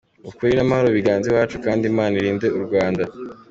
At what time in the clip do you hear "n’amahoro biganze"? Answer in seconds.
0.55-1.25